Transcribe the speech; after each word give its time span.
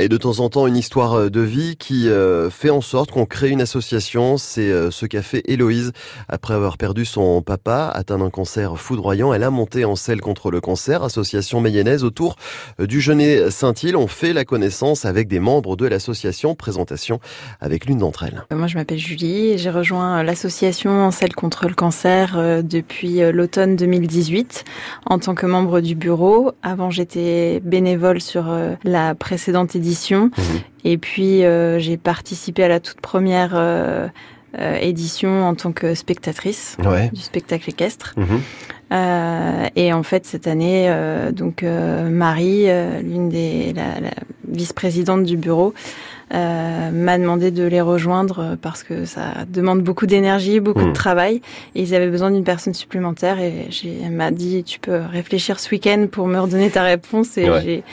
Et 0.00 0.08
de 0.08 0.16
temps 0.16 0.38
en 0.38 0.48
temps, 0.48 0.68
une 0.68 0.76
histoire 0.76 1.28
de 1.28 1.40
vie 1.40 1.76
qui 1.76 2.08
fait 2.50 2.70
en 2.70 2.80
sorte 2.80 3.10
qu'on 3.10 3.26
crée 3.26 3.48
une 3.48 3.60
association. 3.60 4.36
C'est 4.36 4.70
ce 4.92 5.06
qu'a 5.06 5.22
fait 5.22 5.42
Héloïse 5.46 5.90
après 6.28 6.54
avoir 6.54 6.78
perdu 6.78 7.04
son 7.04 7.42
papa, 7.42 7.90
atteint 7.92 8.18
d'un 8.18 8.30
cancer 8.30 8.78
foudroyant. 8.78 9.34
Elle 9.34 9.42
a 9.42 9.50
monté 9.50 9.84
en 9.84 9.96
selle 9.96 10.20
contre 10.20 10.52
le 10.52 10.60
cancer, 10.60 11.02
association 11.02 11.60
mayonnaise 11.60 12.04
autour 12.04 12.36
du 12.78 13.00
Genet 13.00 13.50
Saint-Île. 13.50 13.96
On 13.96 14.06
fait 14.06 14.32
la 14.32 14.44
connaissance 14.44 15.04
avec 15.04 15.26
des 15.26 15.40
membres 15.40 15.74
de 15.76 15.86
l'association. 15.86 16.54
Présentation 16.54 17.18
avec 17.60 17.86
l'une 17.86 17.98
d'entre 17.98 18.22
elles. 18.22 18.44
Moi, 18.52 18.68
je 18.68 18.76
m'appelle 18.76 18.98
Julie 18.98 19.58
j'ai 19.58 19.70
rejoint 19.70 20.22
l'association 20.22 20.92
en 21.06 21.10
selle 21.10 21.34
contre 21.34 21.66
le 21.66 21.74
cancer 21.74 22.62
depuis 22.62 23.18
l'automne 23.32 23.74
2018 23.74 24.64
en 25.06 25.18
tant 25.18 25.34
que 25.34 25.46
membre 25.46 25.80
du 25.80 25.96
bureau. 25.96 26.52
Avant, 26.62 26.90
j'étais 26.90 27.60
bénévole 27.64 28.20
sur 28.20 28.46
la 28.84 29.16
précédente 29.16 29.74
édition. 29.74 29.87
Mmh. 30.26 30.30
Et 30.84 30.98
puis, 30.98 31.42
j'ai 31.78 31.96
participé 31.96 32.64
à 32.64 32.68
la 32.68 32.80
toute 32.80 33.00
première 33.00 33.54
euh, 34.58 34.78
édition 34.78 35.44
en 35.46 35.54
tant 35.54 35.72
que 35.72 35.94
spectatrice 35.94 36.78
du 37.12 37.20
spectacle 37.20 37.68
équestre. 37.68 38.14
Euh, 38.90 39.66
et 39.76 39.92
en 39.92 40.02
fait, 40.02 40.24
cette 40.24 40.46
année, 40.46 40.86
euh, 40.88 41.32
donc 41.32 41.62
Marie, 41.62 42.66
l'une 43.02 43.28
des 43.28 43.74
la, 43.74 44.00
la 44.00 44.10
vice-présidente 44.48 45.24
du 45.24 45.36
bureau, 45.36 45.74
m'a 46.30 47.18
demandé 47.18 47.50
de 47.50 47.64
les 47.64 47.82
rejoindre 47.82 48.56
parce 48.62 48.82
que 48.82 49.04
ça 49.04 49.44
demande 49.46 49.82
beaucoup 49.82 50.06
d'énergie, 50.06 50.60
beaucoup 50.60 50.80
de 50.80 50.86
mhm. 50.86 50.92
travail, 50.94 51.42
et 51.74 51.82
ils 51.82 51.94
avaient 51.94 52.08
besoin 52.08 52.30
d'une 52.30 52.44
personne 52.44 52.72
supplémentaire. 52.72 53.38
Et 53.40 53.68
elle 54.02 54.12
m'a 54.12 54.30
dit, 54.30 54.64
tu 54.64 54.80
peux 54.80 55.02
réfléchir 55.12 55.60
ce 55.60 55.70
week-end 55.70 56.06
pour 56.10 56.26
me 56.26 56.40
redonner 56.40 56.70
ta 56.70 56.84
réponse. 56.84 57.36
Et 57.36 57.46
j'ai 57.62 57.84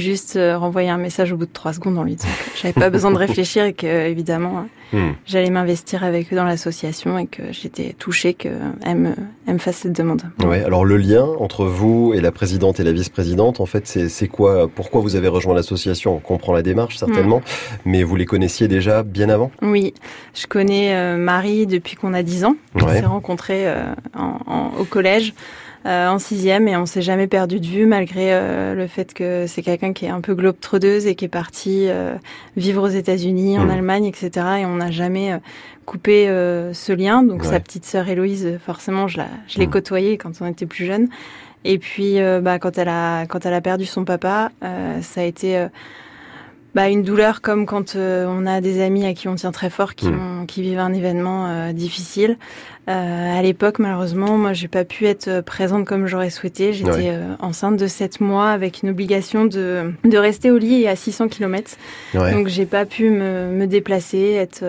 juste 0.00 0.36
euh, 0.36 0.58
renvoyer 0.58 0.90
un 0.90 0.98
message 0.98 1.32
au 1.32 1.36
bout 1.36 1.46
de 1.46 1.52
trois 1.52 1.72
secondes 1.72 1.98
en 1.98 2.02
lui 2.02 2.16
disant 2.16 2.28
que 2.28 2.58
j'avais 2.60 2.72
pas 2.72 2.90
besoin 2.90 3.10
de 3.10 3.16
réfléchir 3.16 3.64
et 3.64 3.72
que 3.72 3.86
évidemment 3.86 4.66
hmm. 4.92 5.10
j'allais 5.26 5.50
m'investir 5.50 6.04
avec 6.04 6.32
eux 6.32 6.36
dans 6.36 6.44
l'association 6.44 7.18
et 7.18 7.26
que 7.26 7.42
j'étais 7.52 7.94
touchée 7.98 8.34
qu'elle 8.34 8.96
me, 8.96 9.14
elle 9.46 9.54
me 9.54 9.58
fasse 9.58 9.76
cette 9.76 9.92
demande. 9.92 10.22
Ouais, 10.44 10.64
alors 10.64 10.84
le 10.84 10.96
lien 10.96 11.24
entre 11.38 11.64
vous 11.64 12.12
et 12.14 12.20
la 12.20 12.32
présidente 12.32 12.80
et 12.80 12.84
la 12.84 12.92
vice-présidente, 12.92 13.60
en 13.60 13.66
fait, 13.66 13.86
c'est 13.86 14.28
quoi 14.28 14.68
Pourquoi 14.68 15.00
vous 15.00 15.16
avez 15.16 15.28
rejoint 15.28 15.54
l'association? 15.54 16.16
On 16.16 16.20
comprend 16.20 16.52
la 16.52 16.62
démarche 16.62 16.96
certainement, 16.96 17.38
hmm. 17.38 17.74
mais 17.86 18.02
vous 18.02 18.16
les 18.16 18.26
connaissiez 18.26 18.68
déjà 18.68 19.02
bien 19.02 19.28
avant? 19.28 19.50
Oui, 19.62 19.94
je 20.34 20.46
connais 20.46 20.94
euh, 20.94 21.16
Marie 21.16 21.66
depuis 21.66 21.96
qu'on 21.96 22.14
a 22.14 22.22
10 22.22 22.44
ans. 22.44 22.56
On 22.74 22.88
s'est 22.88 23.00
rencontrés 23.00 23.66
euh, 23.66 23.94
en, 24.16 24.72
au 24.78 24.84
collège. 24.84 25.34
Euh, 25.86 26.08
en 26.08 26.18
sixième 26.18 26.66
et 26.66 26.78
on 26.78 26.86
s'est 26.86 27.02
jamais 27.02 27.26
perdu 27.26 27.60
de 27.60 27.66
vue 27.66 27.84
malgré 27.84 28.32
euh, 28.32 28.74
le 28.74 28.86
fait 28.86 29.12
que 29.12 29.44
c'est 29.46 29.60
quelqu'un 29.60 29.92
qui 29.92 30.06
est 30.06 30.08
un 30.08 30.22
peu 30.22 30.34
globe-trotteuse 30.34 31.06
et 31.06 31.14
qui 31.14 31.26
est 31.26 31.28
parti 31.28 31.88
euh, 31.88 32.14
vivre 32.56 32.82
aux 32.84 32.90
États-Unis, 32.90 33.58
en 33.58 33.66
mmh. 33.66 33.70
Allemagne, 33.70 34.04
etc. 34.06 34.30
Et 34.60 34.66
on 34.66 34.76
n'a 34.76 34.90
jamais 34.90 35.38
coupé 35.84 36.26
ce 36.26 36.92
lien. 36.92 37.22
Donc 37.22 37.44
sa 37.44 37.60
petite 37.60 37.84
sœur 37.84 38.08
Héloïse, 38.08 38.58
forcément, 38.64 39.08
je, 39.08 39.18
la, 39.18 39.26
je 39.46 39.58
l'ai 39.58 39.66
mmh. 39.66 39.70
côtoyée 39.70 40.16
quand 40.16 40.32
on 40.40 40.46
était 40.46 40.66
plus 40.66 40.86
jeune. 40.86 41.08
Et 41.64 41.78
puis, 41.78 42.18
bah, 42.42 42.58
quand 42.58 42.78
elle 42.78 42.88
a 42.88 43.26
quand 43.26 43.44
elle 43.44 43.54
a 43.54 43.60
perdu 43.60 43.84
son 43.84 44.04
papa, 44.04 44.50
ça 45.02 45.20
a 45.20 45.24
été 45.24 45.66
bah, 46.74 46.88
une 46.88 47.02
douleur 47.02 47.40
comme 47.40 47.66
quand 47.66 47.94
euh, 47.94 48.26
on 48.28 48.46
a 48.46 48.60
des 48.60 48.82
amis 48.82 49.06
à 49.06 49.14
qui 49.14 49.28
on 49.28 49.36
tient 49.36 49.52
très 49.52 49.70
fort, 49.70 49.94
qui, 49.94 50.08
hmm. 50.08 50.46
qui 50.46 50.62
vivent 50.62 50.80
un 50.80 50.92
événement 50.92 51.46
euh, 51.46 51.72
difficile. 51.72 52.36
Euh, 52.88 53.38
à 53.38 53.40
l'époque, 53.42 53.78
malheureusement, 53.78 54.36
moi, 54.36 54.52
j'ai 54.52 54.68
pas 54.68 54.84
pu 54.84 55.06
être 55.06 55.40
présente 55.42 55.86
comme 55.86 56.06
j'aurais 56.06 56.30
souhaité. 56.30 56.72
J'étais 56.72 57.16
enceinte 57.38 57.76
de 57.76 57.86
7 57.86 58.20
mois 58.20 58.50
avec 58.50 58.82
une 58.82 58.90
obligation 58.90 59.46
de, 59.46 59.92
de 60.04 60.18
rester 60.18 60.50
au 60.50 60.58
lit 60.58 60.82
et 60.82 60.88
à 60.88 60.96
600 60.96 61.28
km. 61.28 61.76
Donc, 62.12 62.48
j'ai 62.48 62.66
pas 62.66 62.84
pu 62.84 63.08
me, 63.08 63.50
me 63.50 63.66
déplacer, 63.66 64.32
être 64.32 64.64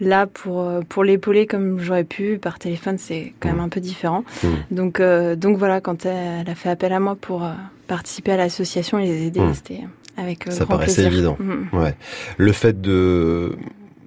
là 0.00 0.26
pour 0.26 0.68
pour 0.88 1.04
l'épauler 1.04 1.46
comme 1.46 1.78
j'aurais 1.78 2.02
pu 2.02 2.36
par 2.36 2.58
téléphone 2.58 2.98
c'est 2.98 3.32
quand 3.38 3.48
même 3.48 3.58
hmm. 3.58 3.60
un 3.60 3.68
peu 3.68 3.78
différent 3.78 4.24
hmm. 4.42 4.74
donc 4.74 5.00
donc 5.00 5.56
voilà 5.56 5.80
quand 5.80 6.04
elle, 6.04 6.50
a 6.50 6.54
fait 6.56 6.68
appel 6.68 6.92
à 6.92 6.98
moi 6.98 7.14
pour 7.14 7.48
participer 7.86 8.32
à 8.32 8.36
l'association 8.36 8.98
et 8.98 9.06
les 9.06 9.26
aider 9.28 9.40
c'était 9.54 9.84
avec 10.16 10.46
euh, 10.46 10.50
Ça 10.50 10.66
paraissait 10.66 11.04
évident. 11.04 11.36
Mm. 11.38 11.76
Ouais. 11.76 11.94
Le 12.36 12.52
fait 12.52 12.80
de 12.80 13.56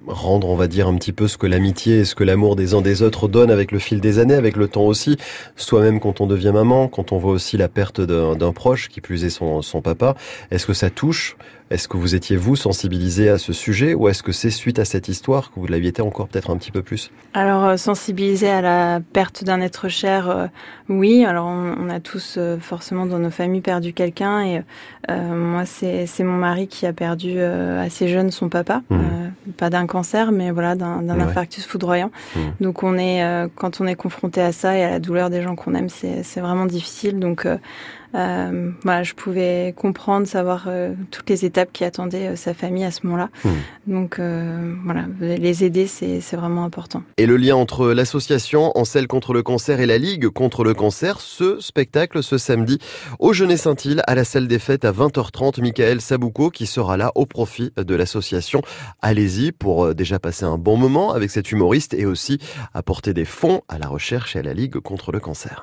rendre, 0.08 0.48
on 0.48 0.56
va 0.56 0.66
dire, 0.66 0.88
un 0.88 0.96
petit 0.96 1.12
peu 1.12 1.28
ce 1.28 1.36
que 1.36 1.46
l'amitié 1.46 2.00
et 2.00 2.04
ce 2.04 2.14
que 2.14 2.24
l'amour 2.24 2.56
des 2.56 2.74
uns 2.74 2.80
des 2.80 3.02
autres 3.02 3.28
donne 3.28 3.50
avec 3.50 3.72
le 3.72 3.78
fil 3.78 4.00
des 4.00 4.18
années, 4.18 4.34
avec 4.34 4.56
le 4.56 4.68
temps 4.68 4.84
aussi, 4.84 5.16
soi-même 5.56 6.00
quand 6.00 6.20
on 6.20 6.26
devient 6.26 6.52
maman, 6.52 6.88
quand 6.88 7.12
on 7.12 7.18
voit 7.18 7.32
aussi 7.32 7.56
la 7.56 7.68
perte 7.68 8.00
d'un 8.00 8.52
proche, 8.52 8.88
qui 8.88 9.00
plus 9.00 9.24
est 9.24 9.30
son, 9.30 9.62
son 9.62 9.80
papa, 9.80 10.14
est-ce 10.50 10.66
que 10.66 10.72
ça 10.72 10.90
touche? 10.90 11.36
Est-ce 11.70 11.86
que 11.86 11.98
vous 11.98 12.14
étiez, 12.14 12.36
vous, 12.36 12.56
sensibilisé 12.56 13.28
à 13.28 13.36
ce 13.36 13.52
sujet 13.52 13.92
ou 13.92 14.08
est-ce 14.08 14.22
que 14.22 14.32
c'est 14.32 14.50
suite 14.50 14.78
à 14.78 14.86
cette 14.86 15.08
histoire 15.08 15.52
que 15.52 15.60
vous 15.60 15.66
l'aviez 15.66 15.90
été 15.90 16.00
encore 16.00 16.28
peut-être 16.28 16.50
un 16.50 16.56
petit 16.56 16.70
peu 16.70 16.82
plus? 16.82 17.10
Alors, 17.34 17.64
euh, 17.64 17.76
sensibilisé 17.76 18.48
à 18.48 18.62
la 18.62 19.00
perte 19.12 19.44
d'un 19.44 19.60
être 19.60 19.88
cher, 19.88 20.30
euh, 20.30 20.46
oui. 20.88 21.26
Alors, 21.26 21.46
on, 21.46 21.90
a 21.90 22.00
tous 22.00 22.36
euh, 22.38 22.56
forcément 22.58 23.04
dans 23.04 23.18
nos 23.18 23.30
familles 23.30 23.60
perdu 23.60 23.92
quelqu'un 23.92 24.42
et 24.42 24.62
moi, 25.08 25.64
c'est 25.64 26.06
mon 26.20 26.36
mari 26.36 26.68
qui 26.68 26.86
a 26.86 26.92
perdu 26.92 27.40
assez 27.40 28.08
jeune 28.08 28.30
son 28.30 28.48
papa. 28.48 28.82
Mmh. 28.90 29.27
Pas 29.56 29.70
d'un 29.70 29.86
cancer, 29.86 30.32
mais 30.32 30.50
voilà, 30.50 30.74
d'un 30.74 31.08
infarctus 31.08 31.66
foudroyant. 31.66 32.10
Mmh. 32.34 32.40
Donc, 32.60 32.82
on 32.82 32.98
est, 32.98 33.48
quand 33.54 33.80
on 33.80 33.86
est 33.86 33.94
confronté 33.94 34.40
à 34.40 34.52
ça 34.52 34.76
et 34.76 34.84
à 34.84 34.90
la 34.90 34.98
douleur 34.98 35.30
des 35.30 35.42
gens 35.42 35.56
qu'on 35.56 35.74
aime, 35.74 35.88
c'est 35.88 36.40
vraiment 36.40 36.66
difficile. 36.66 37.18
Donc, 37.18 37.46
euh, 38.14 38.70
voilà, 38.82 39.02
je 39.02 39.14
pouvais 39.14 39.74
comprendre, 39.76 40.26
savoir 40.26 40.64
euh, 40.66 40.94
toutes 41.10 41.28
les 41.28 41.44
étapes 41.44 41.70
qui 41.72 41.84
attendaient 41.84 42.28
euh, 42.28 42.36
sa 42.36 42.54
famille 42.54 42.84
à 42.84 42.90
ce 42.90 43.00
moment-là. 43.04 43.28
Hmm. 43.44 43.50
Donc 43.86 44.18
euh, 44.18 44.74
voilà, 44.84 45.04
les 45.20 45.64
aider, 45.64 45.86
c'est 45.86 46.36
vraiment 46.36 46.64
important. 46.64 47.02
Et 47.18 47.26
le 47.26 47.36
lien 47.36 47.56
entre 47.56 47.88
l'association 47.88 48.72
En 48.76 48.84
selle 48.84 49.06
contre 49.06 49.32
le 49.32 49.42
cancer 49.42 49.80
et 49.80 49.86
la 49.86 49.98
Ligue 49.98 50.28
contre 50.28 50.64
le 50.64 50.74
cancer, 50.74 51.20
ce 51.20 51.60
spectacle 51.60 52.22
ce 52.22 52.38
samedi 52.38 52.78
au 53.18 53.32
Genet 53.32 53.56
Saint-Île 53.56 54.02
à 54.06 54.14
la 54.14 54.24
salle 54.24 54.48
des 54.48 54.58
fêtes 54.58 54.84
à 54.84 54.92
20h30. 54.92 55.60
Michael 55.60 56.00
Sabouko 56.00 56.50
qui 56.50 56.66
sera 56.66 56.96
là 56.96 57.12
au 57.14 57.26
profit 57.26 57.72
de 57.76 57.94
l'association. 57.94 58.62
Allez-y 59.02 59.52
pour 59.52 59.94
déjà 59.94 60.18
passer 60.18 60.44
un 60.44 60.58
bon 60.58 60.76
moment 60.76 61.12
avec 61.12 61.30
cet 61.30 61.52
humoriste 61.52 61.94
et 61.94 62.06
aussi 62.06 62.38
apporter 62.74 63.12
des 63.12 63.24
fonds 63.24 63.62
à 63.68 63.78
la 63.78 63.88
recherche 63.88 64.36
et 64.36 64.38
à 64.38 64.42
la 64.42 64.54
Ligue 64.54 64.78
contre 64.78 65.12
le 65.12 65.20
cancer. 65.20 65.56